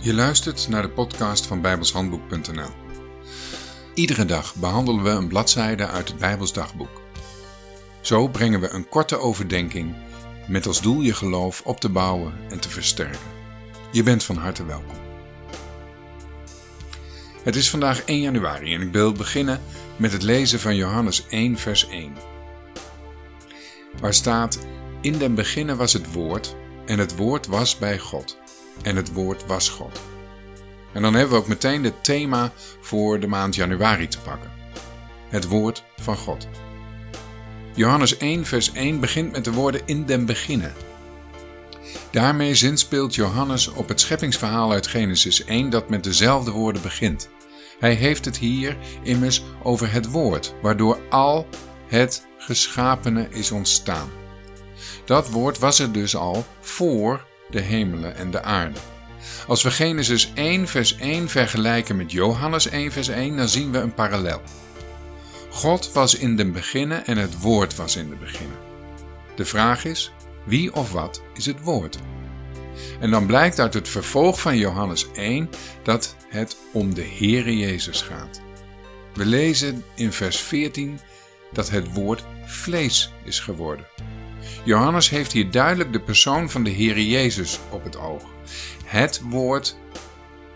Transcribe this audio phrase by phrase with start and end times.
[0.00, 2.70] Je luistert naar de podcast van bijbelshandboek.nl.
[3.94, 7.02] Iedere dag behandelen we een bladzijde uit het Bijbels dagboek.
[8.00, 9.94] Zo brengen we een korte overdenking
[10.48, 13.32] met als doel je geloof op te bouwen en te versterken.
[13.92, 14.96] Je bent van harte welkom.
[17.42, 19.60] Het is vandaag 1 januari en ik wil beginnen
[19.96, 22.12] met het lezen van Johannes 1 vers 1.
[24.00, 24.66] Waar staat,
[25.00, 26.56] in den beginnen was het woord
[26.86, 28.38] en het woord was bij God
[28.82, 30.00] en het woord was God.
[30.92, 34.50] En dan hebben we ook meteen het thema voor de maand januari te pakken.
[35.28, 36.48] Het woord van God.
[37.74, 40.72] Johannes 1 vers 1 begint met de woorden in den beginnen.
[42.10, 47.28] Daarmee zinspeelt Johannes op het scheppingsverhaal uit Genesis 1 dat met dezelfde woorden begint.
[47.78, 51.46] Hij heeft het hier immers over het woord, waardoor al
[51.86, 54.23] het geschapene is ontstaan.
[55.04, 58.78] Dat woord was er dus al voor de hemelen en de aarde.
[59.46, 63.78] Als we Genesis 1 vers 1 vergelijken met Johannes 1 vers 1, dan zien we
[63.78, 64.42] een parallel.
[65.50, 68.56] God was in de beginnen en het woord was in de beginnen.
[69.36, 70.12] De vraag is,
[70.44, 71.98] wie of wat is het woord?
[73.00, 75.50] En dan blijkt uit het vervolg van Johannes 1
[75.82, 78.40] dat het om de Heere Jezus gaat.
[79.14, 81.00] We lezen in vers 14
[81.52, 83.86] dat het woord vlees is geworden.
[84.64, 88.22] Johannes heeft hier duidelijk de persoon van de Heere Jezus op het oog.
[88.84, 89.76] Het woord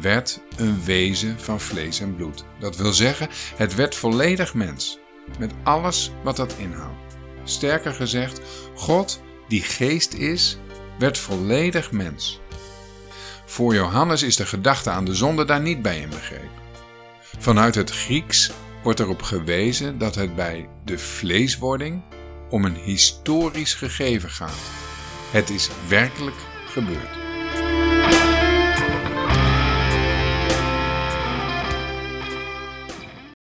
[0.00, 2.44] werd een wezen van vlees en bloed.
[2.58, 4.98] Dat wil zeggen, het werd volledig mens,
[5.38, 7.16] met alles wat dat inhoudt.
[7.44, 8.40] Sterker gezegd,
[8.74, 10.58] God, die geest is,
[10.98, 12.40] werd volledig mens.
[13.46, 16.58] Voor Johannes is de gedachte aan de zonde daar niet bij inbegrepen.
[17.38, 18.50] Vanuit het Grieks
[18.82, 22.02] wordt erop gewezen dat het bij de vleeswording
[22.50, 24.70] om een historisch gegeven gaat.
[25.30, 27.29] Het is werkelijk gebeurd.